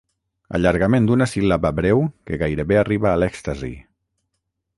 [0.59, 2.01] Allargament d'una síl·laba breu
[2.31, 3.75] que gairebé arriba a l'èxtasi.